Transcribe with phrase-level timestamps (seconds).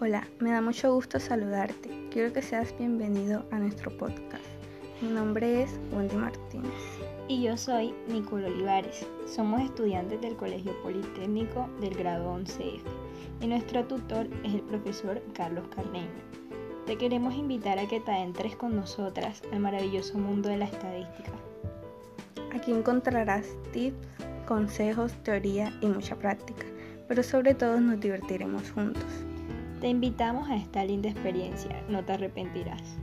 [0.00, 1.88] Hola, me da mucho gusto saludarte.
[2.10, 4.42] Quiero que seas bienvenido a nuestro podcast.
[5.00, 6.72] Mi nombre es Wendy Martínez.
[7.28, 9.06] Y yo soy Nicole Olivares.
[9.24, 12.80] Somos estudiantes del Colegio Politécnico del grado 11F.
[13.40, 16.10] Y nuestro tutor es el profesor Carlos Carneño.
[16.86, 21.30] Te queremos invitar a que te adentres con nosotras al maravilloso mundo de la estadística.
[22.52, 24.08] Aquí encontrarás tips,
[24.44, 26.66] consejos, teoría y mucha práctica,
[27.06, 29.24] pero sobre todo nos divertiremos juntos.
[29.84, 32.96] Te invitamos a esta linda experiencia, no te arrepentirás.